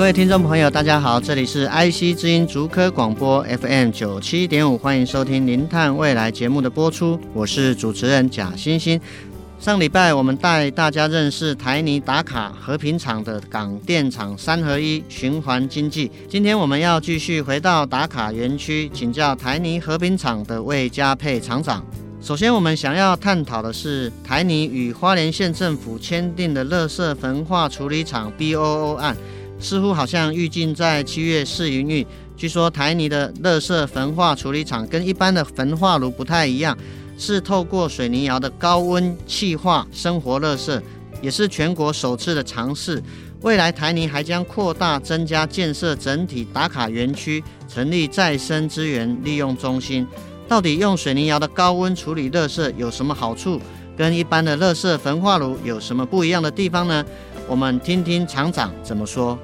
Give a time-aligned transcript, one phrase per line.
[0.00, 8.98] 各位听众朋友，大家好，这里是 IC 之音竹科广播 FM 九七点五，欢迎收听《零碳未来》节目的播出，我是主持人贾欣欣。
[9.58, 21.84] 上礼拜我们带大家认识台泥打卡和平厂的港电厂三合一循环经济，今天我们要继续回到打卡园区，请教台泥和平厂的魏家沛厂长。
[22.22, 29.14] 首先，我们想要探讨的是台泥与花莲县政府签订的垃圾焚化处理厂 BOO 案。
[29.60, 32.04] 似乎好像预计在七月试营运。
[32.36, 36.76] 据说台泥的垃圾焚化处理厂跟一般的焚化炉不太一样，
[37.18, 40.82] 是透过水泥窑的高温气化生活热色，
[41.20, 43.02] 也是全国首次的尝试。
[43.42, 50.06] 未来台泥还将扩大增加建设整体打卡园区，成立再生资源利用中心。
[50.48, 53.60] 到底用水泥窑的高温处理垃圾有什么好处？
[53.96, 57.04] 跟一般的垃圾焚化炉有什么不一样的地方呢？
[57.46, 59.38] 我们听听厂长怎么说。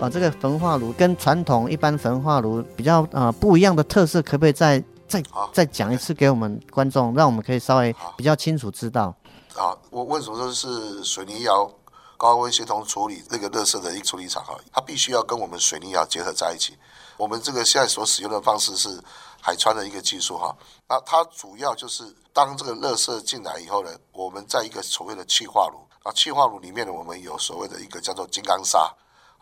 [0.00, 9.14] 啊，这个焚化炉跟传统一般焚化炉比较呃不一样的特色，可不可以再再再讲一次给我们观众，让我们可以稍微比较清楚知道？
[9.54, 11.70] 啊，我为什么说是水泥窑
[12.16, 14.56] 高温协同处理那个热色的一个处理厂哈？
[14.72, 16.76] 它必须要跟我们水泥窑结合在一起。
[17.16, 19.00] 我们这个现在所使用的方式是
[19.40, 20.54] 海川的一个技术哈。
[20.88, 28.92] 那它主要就是当这个热色进来以后呢，我们在一个所谓的气化炉啊，气化炉里面呢，我们有所谓的一个叫做金刚砂。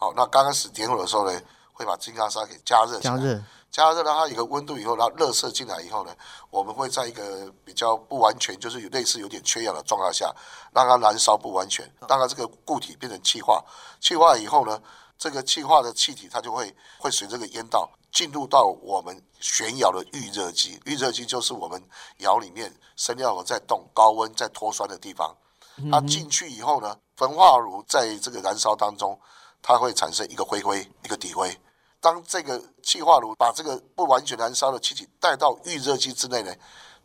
[0.02, 1.40] 好，那刚开始点火的时候呢，
[1.72, 3.40] 会把金刚砂给加热，加热，
[3.70, 6.12] 加热，让它有个温度以后，然后热射进来以后呢，
[6.50, 10.34] 我们会在一个比较不完全，就是有类似有点缺氧的状态下，
[10.72, 13.64] 让它燃烧不完全，让它这个固体变成气化，
[14.00, 14.82] 气化以后呢，
[15.16, 21.80] 这个气化的气体它就会会随这个烟道进入到我们旋窑的预热机，预热机就是我们
[22.16, 25.32] 窑里面生料盒在动、高温在脱酸的地方，
[25.92, 29.16] 它进去以后呢，焚化炉在这个燃烧当中。
[29.62, 31.56] 它会产生一个灰灰，一个底灰。
[32.00, 36.52] 当这个气化炉把这个不完全燃烧的气体带到预热机之内呢，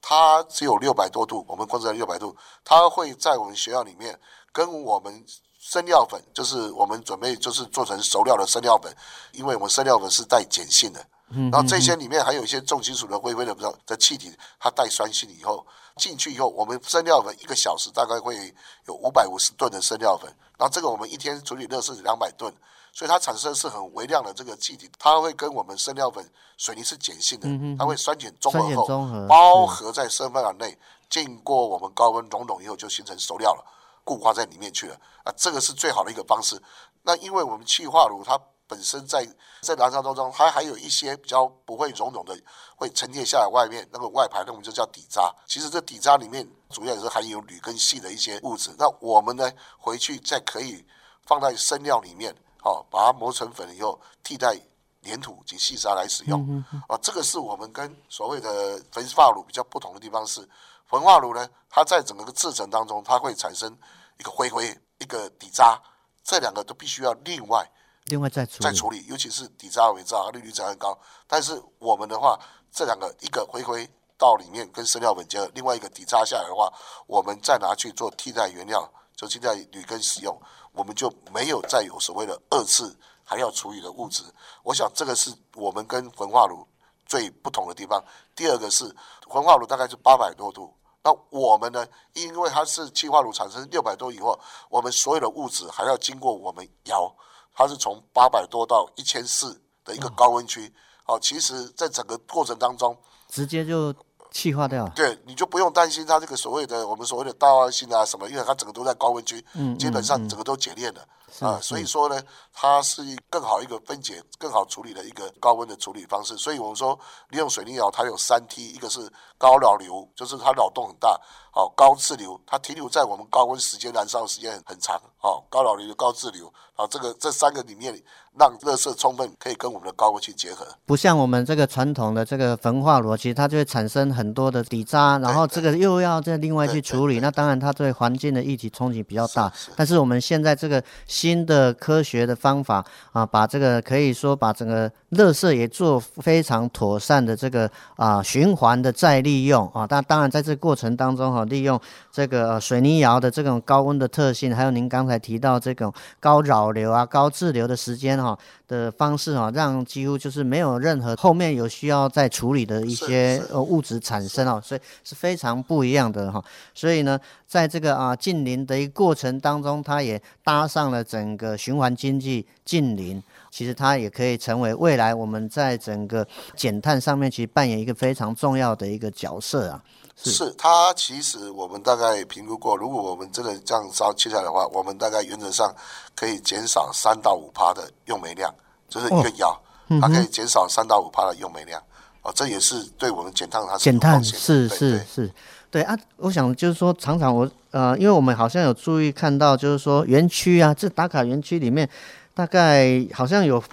[0.02, 2.36] 它只有六百多度，我们控制在六百度，
[2.66, 4.20] 它会在我们学校里面
[4.52, 5.24] 跟我们
[5.60, 8.92] 生料粉，就是我们准备就是做成熟料的生料粉，
[9.34, 15.64] 因为我们生料粉是带碱性的，然后这些里面还有一些重金属的灰灰的不知道的气体，它带酸性以后
[15.98, 18.52] 进去以后，我们生料粉一个小时大概会
[18.88, 20.36] 有五百五十吨的生料粉。
[20.58, 22.52] 然后这个我们一天处理热是两百吨，
[22.92, 30.78] 所以它产生的是很微量的这个气体，它会跟我们生料粉、水泥是碱性的，它会酸碱中和后包合在生料粉内，
[31.10, 33.64] 经过我们高温熔融以后就形成熟料了，
[34.04, 34.96] 固化在里面去了。
[35.24, 36.62] 啊，这个是最好的一个方式。
[37.04, 39.28] 那因为我们气化炉它本身在
[39.62, 42.38] 在燃烧当中，它还有一些比较不会熔融的，
[42.76, 45.34] 会沉淀下来外面那个外排，那我们就叫底渣。
[45.46, 46.48] 其实这底渣里面。
[46.70, 50.86] 主要也是含有铝跟锡的一些物质，那我们呢回去再可以
[51.26, 54.54] 放在生料里面，好，把它磨成粉以后替代
[55.02, 60.46] 粘土及细沙来使用，啊，这个是我们跟所谓的焚化炉比较不同的地方是，
[60.88, 63.74] 焚化炉呢，它在整个的制程当中，它会产生
[64.20, 65.82] 一个灰灰，一个底渣，
[66.22, 67.66] 这两个都必须要另外
[68.08, 70.98] 另外再处理再处理，尤其是底渣、尾渣，利率才很高。
[71.28, 72.40] 但是我们的话，
[72.72, 73.90] 这两个一个灰灰。
[74.20, 76.74] 到里面跟生料粉结合，另外一个底渣下来的话，
[77.06, 80.36] 我们再拿去做替代原料，就替代铝根使用，
[80.72, 84.24] 我们就没有再有所谓的二次还要处理的物质。
[84.64, 86.68] 我想这个是我们跟焚化炉
[87.06, 88.04] 最不同的地方。
[88.36, 88.86] 第二个是
[89.32, 97.16] 焚化炉大概是八百多度，那我们呢，因为它是气化炉产生六百多以后，我们所有的物质还要经过我们窑，
[97.58, 100.72] 它是从八百多到一千四的一个高温区。
[101.04, 102.96] 好，其实在整个过程当中，
[103.28, 103.94] 直接就。
[104.30, 111.08] 气化掉，对，你就不用担心它这个所谓的我们所谓的道外性啊什么，因为它整个都在高温区，嗯，基本上整个都解炼了
[111.40, 112.22] 啊，所以说呢，
[112.54, 116.38] 它是更好一个分解、更好处理的一个高温的处理方式。
[116.38, 117.00] 所以我们说
[117.30, 121.20] 利用水泥窑，它有三梯，一个是高扰流，就是它扰动很大，
[121.58, 126.46] 哦，高滞留，它停留在我们高温时间燃烧时间很长，哦，高扰流、高滞留，
[126.76, 128.00] 啊，这个这三个里面。
[128.40, 139.52] 让热色充分可以跟我们的高温去结合，不像我们这个传统的这个焚化炉，其实它就会产生很多的底渣，然后这个又要再另外去处理，那当然它对环境的议题冲击比较大。
[139.56, 151.80] 是是，但是我们现在这个新的科学的方法啊，把这个可以说把整个热色也做非常妥善的这个啊循环的再利用啊，但当然在这个过程当中哈，利用
[152.12, 158.38] 这个水泥窑的这种高温的特性，还有您刚才提到这种高扰流啊、高滞留的时间哈。
[158.68, 166.44] 的方式啊，让几乎就是没有任何后面有需要再处理的一些呃物质产生哦，所以是非常不一样的哈。
[166.74, 167.18] 所以呢，
[167.48, 179.82] 在这个啊近邻的一个过程当中，它也搭上了整个循环经济近邻，其实它也可以成为未来我们在整个减碳上面其实扮演一个非常重要的一个角色啊。
[180.20, 185.74] 是，它其实我们大概评估过，如果我们真的这样烧切下来的话，我们大概原则上
[186.16, 188.54] 可以减少三到五趴的用煤量，
[188.90, 189.60] 就是一个窑，哦
[189.90, 191.80] 嗯、它可以减少三到五趴的用煤量。
[192.24, 195.32] 哦，这也是对我们减碳它是减碳是是是，
[195.70, 195.96] 对啊。
[196.18, 201.88] 我想就是说，常常我呃，因为我们好像有注意看到，就是说园区啊，这打卡园区里面，
[202.34, 203.64] 大概好像有，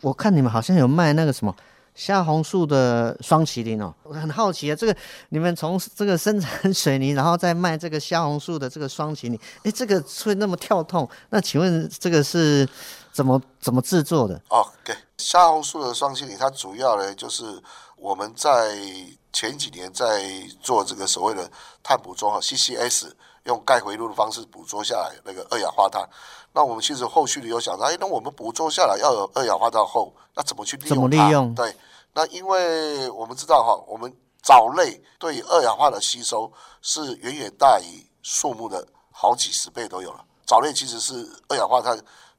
[0.00, 1.54] 我看你们好像有卖那个什么。
[1.94, 4.96] 虾红素的双麒麟哦，我很好奇啊，这个
[5.28, 11.08] 你们从这个生产水泥，然后再卖这个虾红素的这个双麒麟，哎，这个会那么跳痛？
[11.30, 12.68] 那请问这个是
[13.12, 14.34] 怎么怎么制作的？
[14.48, 17.44] 哦，对，虾红素的双麒麟，它主要呢就是
[17.96, 18.76] 我们在
[19.32, 20.24] 前几年在
[20.60, 21.48] 做这个所谓的
[21.82, 23.12] 碳捕捉哈，CCS
[23.44, 26.08] 用钙回路的方式捕捉下来那个二氧化碳。
[26.52, 30.94] 那我们其实后续的有想到，哎，那我们捕捉下来要有二氧化碳后，那怎么去利用它？
[30.94, 31.54] 怎么利用？
[31.54, 31.76] 对。
[32.14, 36.50] 那因为我们知道哈，我们藻类对二氧化碳的吸收
[36.80, 40.24] 是远远大于树木的好几十倍都有了。
[40.46, 41.98] 藻类其实是二氧化碳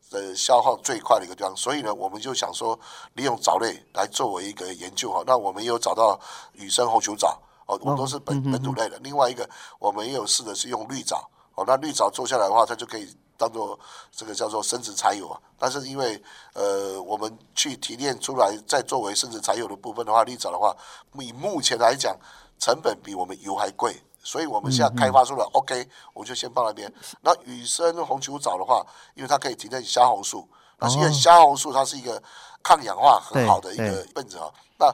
[0.10, 2.80] 的消耗最快的一个地方，所以呢，我们就想说
[3.16, 5.22] 利用藻类来作为一个研究哈。
[5.28, 6.18] 那我们也有找到
[6.54, 8.98] 雨生红球藻哦，我们都是本本土类的。
[9.00, 13.16] 另外一个，我们也有试的是用绿藻哦，那绿藻做下来的话，它就可以。
[13.38, 13.78] 当做
[14.14, 16.24] 这个叫做生殖柴油啊，但是因为
[16.54, 20.74] 呃我们去提炼出来再作为生殖柴油的部分的话，绿藻的话，
[21.20, 22.18] 以目前来讲
[22.58, 26.90] 成本比我们油还贵，所以我们现在开发出来、嗯、OK，我就先放那边。
[27.20, 28.82] 那雨生红球藻的话，
[29.16, 30.48] 因为它可以提炼虾红素，
[30.80, 32.24] 那是因为虾红素它是一个
[32.64, 34.86] 抗氧化很好的一个分子啊，那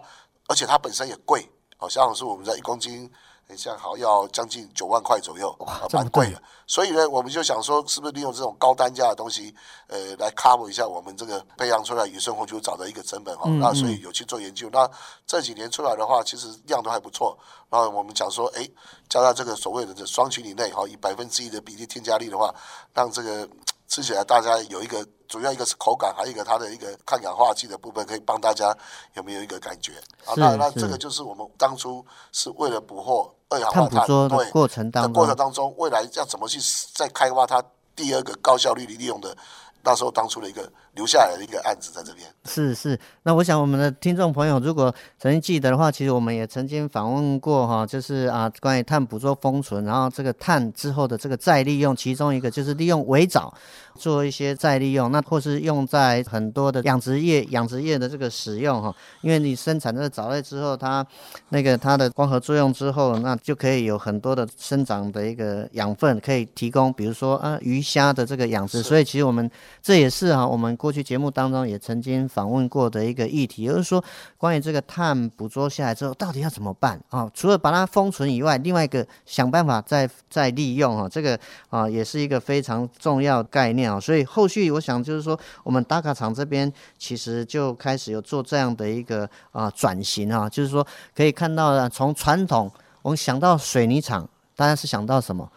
[0.48, 1.48] 而且它本身也贵，
[1.82, 3.12] 哦，虾红素我们在一公斤。
[3.58, 6.42] 像好要将近九万块左右，哇，蛮贵的。
[6.66, 9.54] 所以呢，我们就想说，是不是利用这种高单价的东西，
[9.88, 13.60] 呃，来 cover 一下我们这个培养出来野生红球藻的一个成本哈、嗯嗯。
[13.60, 14.70] 那所以有去做研究。
[14.72, 14.90] 那
[15.28, 17.38] 这几年出来的话，其实量都还不错。
[17.70, 18.66] 然后我们讲说，哎，
[19.10, 22.56] 加上这个所谓的这霜淇淋类哈，以百分之一的比例添加力的话，
[22.94, 23.46] 让这个
[23.92, 28.74] 吃起来大家有一个主要一个是口感，还有一个它的一个抗氧化剂的部分，可以帮大家
[29.16, 29.92] 有没有一个感觉？
[30.26, 33.30] 啊，那那这个就是我们当初是为了捕获。
[33.50, 36.58] 二氧化碳对过程当中，过程当中，未来要怎么去
[36.94, 37.62] 再开发它
[37.94, 39.36] 第二个高效率利用的，
[39.84, 42.28] 那时候当初的一个留下来的一个案子在这边。
[42.46, 53.54] 是是，那我想我们的听众朋友如果曾经记得的话，其实我们也曾经访问过哈，就是啊关于碳捕捉封存，然后这个碳之后的这个再利用，其中一个就是利用围藻。
[54.00, 61.06] 做一些再利用，那或是用在很多的养殖业、养殖业的这个使用哈，因为你生产这个藻类之后，它
[61.50, 68.82] 那个它的光合作用之后，那就可以有很多的生长的一个养分，可以提供，比如说啊鱼虾的这个养殖。
[68.82, 69.52] 所以其实我们
[69.84, 74.04] 这也是哈，我们过去节目当中也曾经访问过的一个议题，就是说
[74.36, 77.30] 关于这个碳捕捉下来之后，到底要怎么办啊？
[77.36, 84.00] 除了把它封存以外，另外一个想办法再再利用哈，这个啊也是一个非常重要概念啊。
[84.00, 90.86] 所以后续我想就是说，我们打卡厂这边其实就开始有做这样的一个啊转型啊，就是说
[91.16, 92.72] 可以看到从传统
[93.04, 95.48] 我们想到水泥厂，大家是想到什么？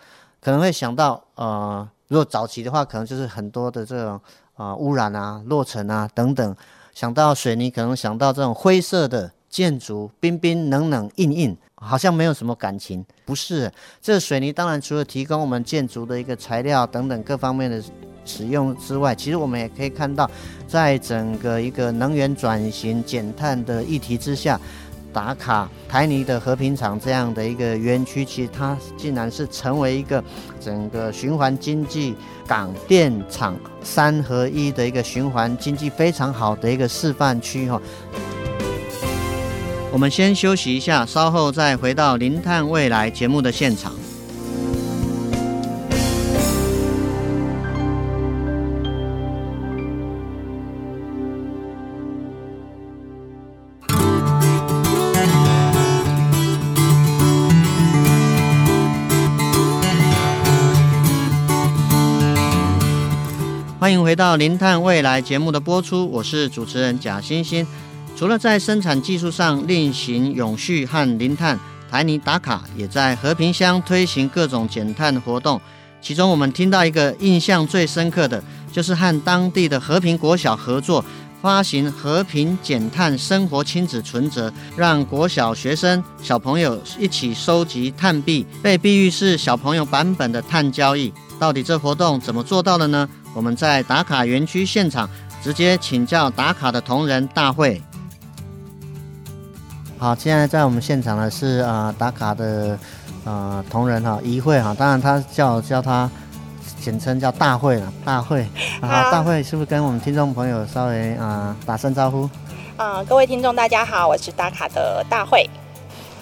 [0.43, 4.21] 可能会想到呃，如果早期的话，可能就是很多的这种
[4.55, 6.57] 啊污染啊、落尘啊等等。
[6.93, 13.05] 想到水泥，可能想到这种灰色的建筑，冰冰冷冷硬硬，好像没有什么感情。
[13.25, 17.83] 不是，这水泥当然除了提供我们建筑的一个材料等等各方面的。
[18.27, 20.31] 使用之外，其实我们也可以看到，
[20.67, 24.59] 在整个一个能源转型、减碳的议题之下，
[25.15, 30.23] 打卡台泥的和平厂这样的一个园区，其实它竟然是成为一个
[30.61, 32.17] 整个循环经济、
[32.47, 37.81] 港电厂三合一的一个循环经济非常好的一个示范区哈。
[39.93, 43.93] 我们先休息一下，稍后再回到零碳未来节目的现场。
[63.85, 67.67] 欢迎回到《零碳未来》节目的播出，我是主持人贾欣欣。
[68.17, 71.61] 除了在生产技术上另行永续和零碳，
[71.91, 75.61] 台泥打卡也在和平乡推行各种减碳活动。
[76.01, 81.05] 其中，我们听到一个印象最深刻的，就是和当地的和平国小合作。
[81.43, 91.13] 发行和平减碳生活亲子存折，让国小学生小朋友一起收集碳币，被比喻是小朋友版本的碳交易。
[91.39, 93.07] 到底这活动怎么做到的呢？
[93.35, 95.09] 我们在打卡园区现场
[95.43, 97.83] 直接请教打卡的同仁大会。
[99.99, 102.79] 好，现在在我们现场的是啊、呃、打卡的
[103.25, 106.11] 啊、呃、同仁哈一会哈，当然他叫叫他。
[106.81, 108.47] 简称叫大会了，大会，
[108.83, 112.25] 好，大会是不是跟我们听众朋友稍微啊、呃、打声招呼？
[112.77, 115.49] 啊、呃，各位听众大家好，我是打卡的大会。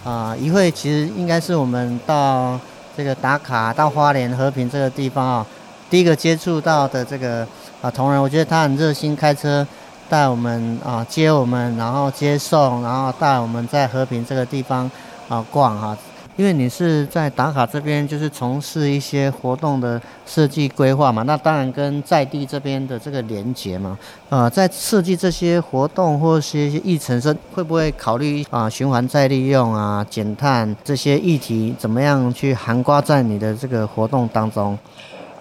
[0.05, 2.61] 啊，一会其实应该是我们到
[2.97, 5.47] 这个打卡到花莲和平这个地方啊，
[5.93, 7.47] 第一个接触到的这个
[7.83, 9.67] 啊同仁，我觉得他很热心，开车
[10.09, 14.91] 带我们啊接我们，然后接送，然后带我们在和平这个地方
[15.29, 15.95] 啊逛哈。
[16.37, 23.99] 因为你是在打卡这边，就是从事一些活动的设计规划嘛，那当然跟在地这边的这个连接嘛，
[24.31, 34.79] 呃，在设计这些活动或是一些议程上，会不会考虑啊循环再利用啊减碳这些议题，怎么样去涵盖在你的这个活动当中？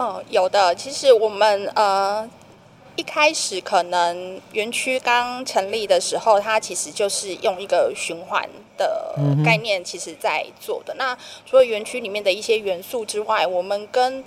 [0.01, 2.27] 哦，有的，其实我们呃。
[2.98, 9.15] 一开始可能园区刚成立的时候，它其实就是用一个循环的
[9.46, 10.93] 概念，其实在做的。
[10.96, 14.22] 那除了园区里面的一些元素之外，我们跟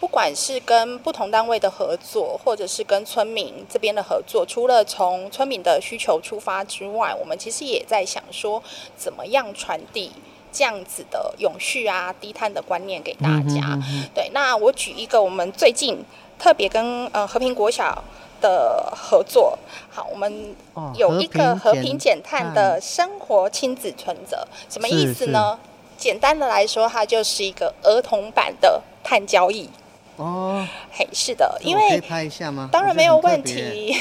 [0.00, 8.60] 不管是跟不同单位的合作，或者是跟村民这边的合作，除了从村民的需求出发之外，我们其实也在想说，
[8.96, 10.10] 怎么样传递
[10.52, 13.78] 这样子的永续啊、低碳的观念给大家。
[14.14, 16.04] 对，那我举一个我们最近
[16.38, 18.02] 特别跟呃和平国小。
[18.40, 19.58] 的合作，
[19.90, 20.54] 好，我们
[20.94, 25.58] 有一个和平减碳的生活亲子存折，什么意思呢？
[25.96, 29.68] 简单的来说，它就是一个儿童版的碳交易。
[30.14, 32.68] 哦，嘿，是的，因为可以拍一下吗？
[32.70, 33.92] 当然没有问题，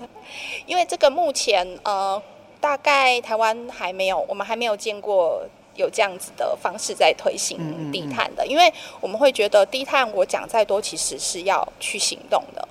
[0.64, 2.22] 因为这个目前呃，
[2.62, 5.42] 大概台湾还没有，我们还没有见过。
[5.76, 12.68] 有这样子的方式在推行低碳的，因为我们会觉得低碳，我讲再多其实是要去行动的。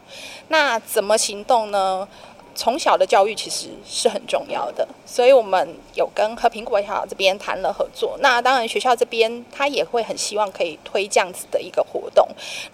[0.50, 2.08] 那怎么行动呢？
[2.56, 8.18] 从小的教育其实是很重要的，所以我们有跟和平国小这边谈了合作。
[8.20, 12.28] 那当然学校这边他也会很希望可以推这样子的一个活动，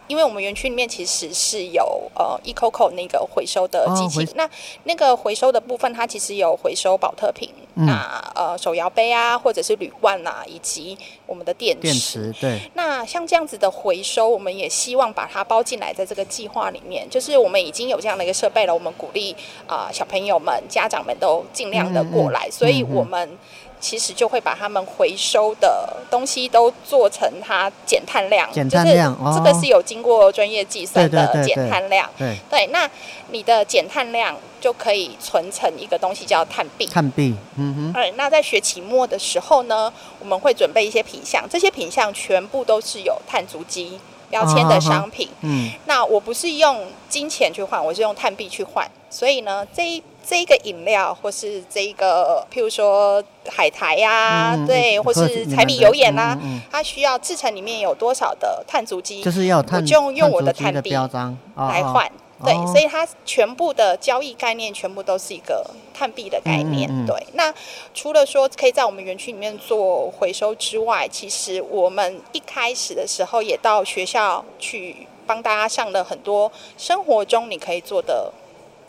[0.07, 4.50] 因为我们园区里面其实是有呃 eCoco 那个回收的机器，哦、那
[4.83, 11.81] 那个回收的部分它其实有回收保特瓶，嗯、那呃手摇杯啊，或者是铝罐啊，以及我们的电池。
[11.81, 12.59] 电池对。
[12.74, 19.36] 那像这样子的回收，我们也希望把它包进来，在这个计划里面，就是我们已经有这样的一个设备了，我们鼓励。
[19.69, 23.38] 啊、呃，小朋友们、家长们都尽量的过来，嗯嗯、所以我们
[23.79, 32.09] 其实就会把他们回收的东西都做成它减碳量，减碳量，就是这个是有经过专业计算的减碳量。
[32.17, 32.89] 对，对，那
[33.29, 36.88] 你的减碳量就可以存成一个东西叫碳币。
[36.88, 37.93] 碳币，嗯哼。
[37.93, 43.99] 对，那在学期末的时候呢，我们会准备一些品相，这些品相全部都是有碳足迹
[44.29, 45.27] 标签的商品。
[45.27, 48.89] 哦、嗯，那我不是用金钱去换，我是用碳币去换。
[49.09, 62.05] 所以呢，这一这一个饮料，或是这一个，譬如说海苔呀、啊，嗯、对，或是柴米油盐啊，嗯嗯、它需要制成里面有多少的碳足迹，就是要碳，我就用我的碳币标章来换。
[62.05, 66.89] 哦哦、对，所以它全部的交易概念全部都是一个碳币的概念。
[66.89, 67.53] 嗯嗯、对，那
[67.93, 78.31] 除了说可以在我们园区里面做回收之外，其实我们一开始的时候也到学校去帮大家上了很多生活中你可以做的。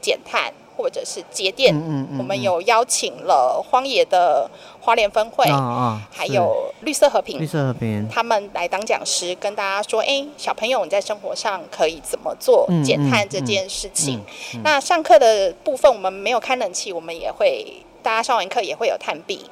[0.02, 14.20] 减碳或者是节电，嗯嗯嗯、我们有邀请了荒野的花莲分会，哦哦、还有绿色和平，绿色和平，他们来当讲师，跟大家说：哎、欸，小朋友你在生活上可以怎么做减碳这件事情？
[14.64, 19.44] 那上课的部分我们没有开冷气，我们也会大家上完课也会有碳币。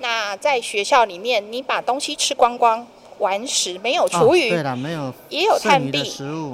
[0.00, 2.84] 那在学校里面，你把东西吃光光，
[3.20, 6.02] 完食没有厨余，哦、对了，没有也有碳币，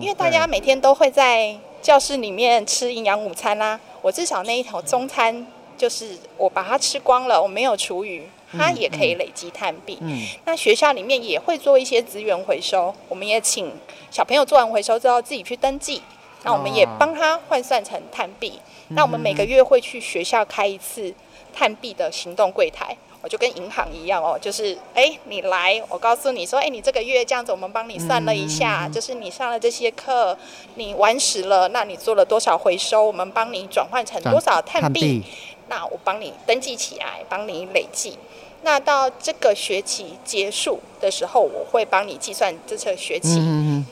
[0.02, 1.56] 因为大家每天都会在。
[1.80, 9.98] 教室里面吃营养午餐啦、啊，我至少那一头中餐就是我把它吃光了，我没有厨余，它也可以累积碳币。
[10.00, 13.72] 嗯嗯、那学校里面也会做一些资源回收，我们也请
[14.10, 16.02] 小朋友做完回收之后自己去登记，
[16.42, 18.60] 那我们也帮他换算成碳币。
[18.88, 21.14] 那我们每个月会去学校开一次
[21.52, 22.96] 碳币的行动柜台。
[23.20, 30.36] 我就跟银行一样哦，就是哎，你来，我告诉你说，哎，你这个月这样子，我们帮你算了一下，嗯、就是你上了这些课，
[30.76, 35.24] 你完食了，那你做了多少回收，我们帮你转换成多少碳币，
[35.68, 38.16] 那我帮你登记起来，帮你累计。
[38.62, 43.40] 那到这个学期结束的时候，我会帮你计算这次学期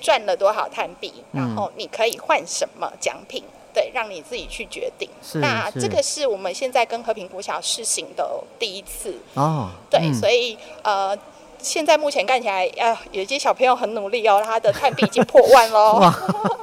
[0.00, 3.42] 赚了多少碳币，嗯、然后你可以换什么奖品。
[3.76, 5.06] 对，让你自己去决定。
[5.23, 8.26] 是那这个是我们现在跟和平国小试行的
[8.59, 9.68] 第一次哦。
[9.90, 11.14] 对，嗯、所以呃，
[11.61, 16.11] 现在目前看起来，啊、呃，有些小朋友很努力哦，他的碳币已经破万喽。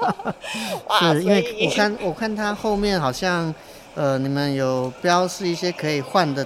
[0.89, 3.53] 哇，因为我看我看他后面好像
[3.93, 6.43] 呃，你们有标示一些可以换的，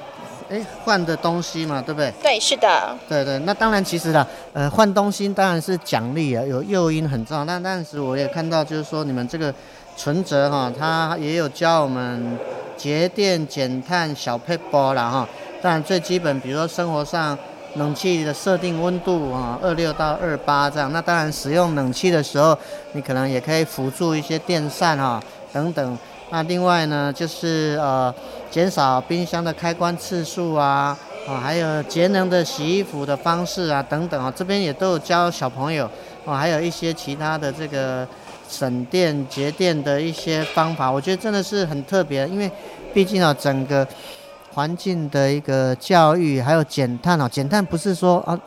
[0.50, 2.12] 哎，换的东西嘛，对不对？
[2.22, 2.94] 对，是的。
[3.08, 7.46] 对对，那当然其实啦，呃，换东西当然是奖励啊，有诱因很重要。
[7.46, 9.54] 那当时我也看到，就是说你们这个。
[9.98, 12.38] 存折哈，它也有教我们
[12.77, 15.27] 节电减碳小撇步啦哈。
[15.60, 17.36] 当然最基本，比如说生活上
[17.77, 20.94] 冷气的设定温度啊，二六到二八这样。
[20.94, 22.56] 那当然使用冷气的时候，
[22.92, 25.98] 你可能也可以辅助一些电扇哈等等。
[26.30, 28.13] 那另外呢，就是呃
[28.51, 30.96] 减少冰箱的开关次数啊，
[31.27, 35.89] 啊还有节能的洗衣服的方式啊等等啊，这边也都有教小朋友
[36.24, 38.08] 啊，还有一些其他的这个。
[38.50, 42.51] 省电节电的一些方法，我觉得真的是很特别，因为
[42.94, 43.88] 毕竟啊，整个
[44.54, 48.39] 环境的一个教育还有减碳啊，减碳不是说啊，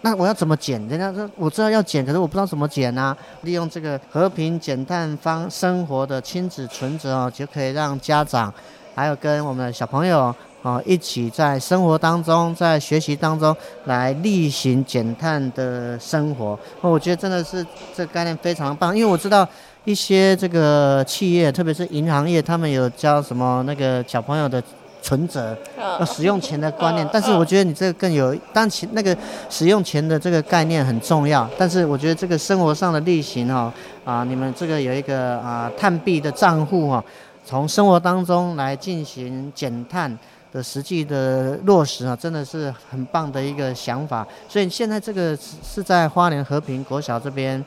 [0.00, 0.80] 那我要怎么减？
[0.88, 3.16] 人家说我知道要减，可是我不知道怎么减啊。
[3.42, 8.52] 利用这个和平减碳方生活的亲子存折哦，就可以让家长
[8.94, 10.34] 还有跟我们的小朋友。
[10.64, 13.54] 哦，一起在生活当中，在学习当中
[13.84, 17.62] 来例行减碳的生活，我觉得真的是
[17.94, 18.96] 这个概念非常棒。
[18.96, 19.46] 因为我知道
[19.84, 24.62] 一些这个企业，特别是银行业，他们有教什么那个小朋友的
[25.02, 27.06] 存折，要使用钱的观念。
[27.12, 29.14] 但是我觉得你这个更有，当前那个
[29.50, 31.46] 使用钱的这个概念很重要。
[31.58, 33.70] 但是我觉得这个生活上的例行哦，
[34.02, 37.04] 啊，你们这个有一个啊碳币的账户哈，
[37.44, 40.18] 从生活当中来进行减碳。
[40.54, 44.24] 的实际的落实啊，真的是很棒的一个想法。
[44.48, 47.62] 所以现在这个是在花莲和平国小这边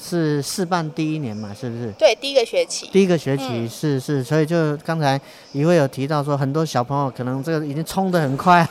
[0.00, 1.90] 是试办第一年嘛，是不是？
[1.98, 2.88] 对，第一个学期。
[2.92, 8.64] 第一个学期、嗯、是是，所以就刚才一位有提到说，很多小朋友可能这个已经冲得很快，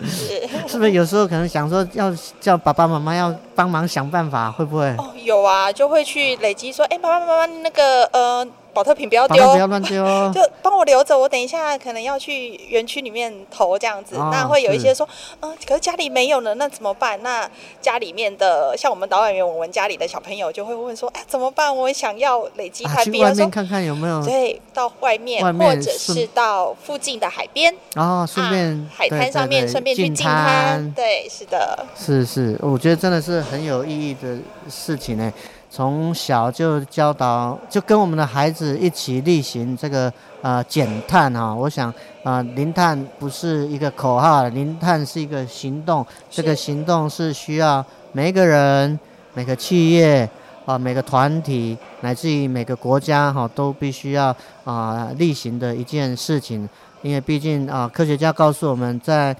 [0.00, 0.92] 是 是不是？
[0.92, 4.84] 有时候可能想说要叫爸爸妈妈要帮忙想办法，会不会？
[4.96, 8.46] 哦，有啊，就会去累积说，哎，爸爸妈妈那个呃。
[8.72, 10.30] 宝特瓶不要丢，不要乱丢哦。
[10.34, 14.16] 就帮我留着，我等一下可能要去园区里面投这样子。
[14.16, 15.06] 哦、那会有一些说，
[15.40, 17.22] 嗯、呃，可是家里没有呢，那怎么办？
[17.22, 17.48] 那
[17.80, 21.74] 家里面的像我们导演员，我们家里的小朋友就会问说，哎，怎么办？
[21.76, 24.24] 我想要累积碳币，啊、去外面看看有没有。
[24.24, 30.92] 对，到外面，外面或者是到附近的海边哦，顺便、啊、海滩上面顺便去进滩。
[30.94, 31.86] 对，是的。
[31.96, 34.38] 是是，我觉得真的是很有意义的
[34.70, 35.32] 事情呢。
[35.74, 41.54] 从小就教导，就跟我们的孩子一起例行这个呃减碳哈。
[41.54, 41.88] 我想
[42.22, 46.06] 啊、呃，零碳不是一个口号，零碳是一个行动。
[46.30, 47.82] 这个行动是需要
[48.12, 49.00] 每一个人、
[49.32, 50.28] 每个企业
[50.66, 54.26] 啊、呃、每个团体，乃至于每个国家哈，都必须要
[54.64, 56.68] 啊、呃、例行的一件事情。
[57.00, 59.34] 因为毕竟啊、呃，科学家告诉我们在，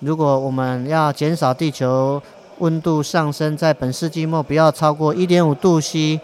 [0.00, 2.22] 如果我们要减少地球。
[2.58, 6.20] 温度上升，在本世纪末不要超过一点五度 C。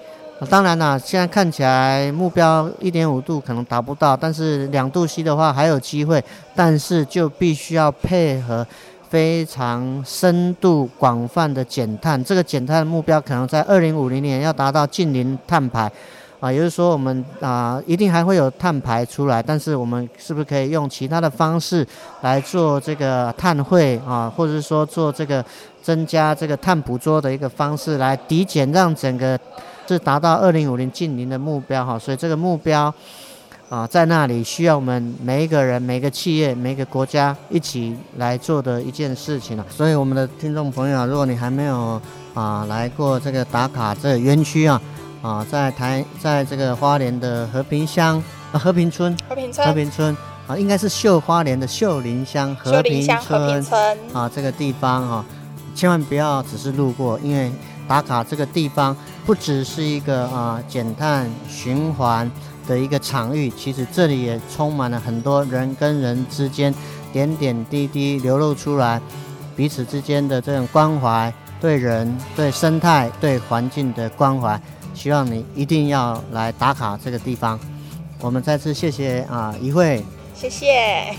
[0.48, 6.22] 当然啦，现在看起来目标一点五度可能达不到，但是两度 C 的话还有机会。
[6.54, 8.64] 但是就必须要配合
[9.08, 12.22] 非常深度广泛的减碳。
[12.22, 15.90] 这个减碳的目标可能在二零五零年要达到近零碳排。
[16.40, 21.84] 啊，也就是说，我们啊一定还会有碳排出来，但是我们是不是可以用其他的方式
[22.20, 25.44] 来做这个碳汇啊，或者是说做这个
[25.82, 29.38] 增加这个碳捕捉的一个方式来抵减，让整个
[29.86, 31.98] 是达到二零五零近零的目标哈。
[31.98, 32.92] 所以这个目标
[33.68, 39.64] 啊在那里需要我们每一个人、每个企业、每个国家一起来做的一件事情了。
[39.68, 42.00] 所以我们的听众朋友，如果你还没有
[42.34, 44.80] 啊来过这个打卡这个园区啊。
[45.20, 55.26] 啊，在台，在这个花莲的和平乡，啊，和平村，和平村，和平村，啊，应该是秀花莲的秀林乡和平村，和平村，啊，这个地方啊，
[55.78, 57.52] 千万不要只是路过，因为
[57.86, 62.28] 打卡这个地方不只是一个啊减碳循环
[62.66, 66.74] 的一个场域，其实这里也充满了很多人跟人之间
[67.12, 69.00] 点点滴滴流露出来
[69.54, 74.60] 彼此之间的这种关怀，对人、对生态、对环境的关怀。
[74.94, 77.56] 希望你一定要来打卡这个地方。
[78.20, 81.14] 我们再次谢谢啊，一会，谢谢。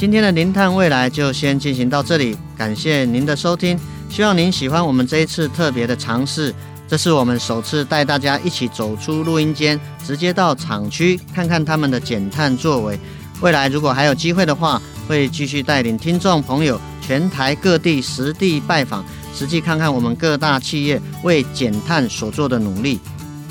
[0.00, 6.54] 今天的零碳未来就先进行到这里，感谢您的收听，希望您喜欢我们这一次特别的尝试。
[6.88, 12.98] 这是我们首次带大家一起走出录音间，直接到厂区看看他们的减碳作为。
[13.42, 22.98] 未来如果还有机会的话，会继续带领听众朋友全台各地实地拜访，实际看看我们各大企业为减碳所做的努力。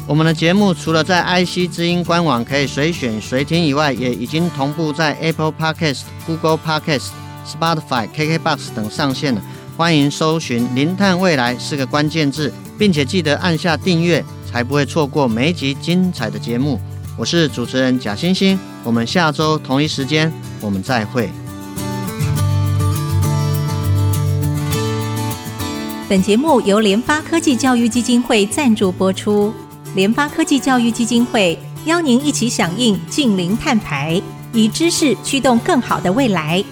[0.09, 7.09] 我们的节目除了在 IC 之音官网可以随选随听以外，也已经同步在 Apple Podcast、Google Podcast、
[7.45, 9.41] Spotify、KKBox 等上线了。
[9.77, 16.81] 欢迎搜寻“零碳未来”四个关键字，并且记得按下订阅，才不会错过每一集精彩的节目。
[17.15, 21.29] 我是主持人贾欣欣，我们下周同一时间我们再会。
[26.09, 29.53] 本节目由联发科技教育基金会赞助播出，
[29.95, 34.21] 联发科技教育基金会邀您一起响应近零碳排，
[34.53, 36.63] 以知识驱动更好的未来。